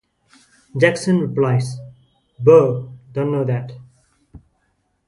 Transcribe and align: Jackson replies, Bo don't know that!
Jackson 0.75 1.19
replies, 1.19 1.77
Bo 2.39 2.91
don't 3.13 3.31
know 3.31 3.43
that! 3.43 3.71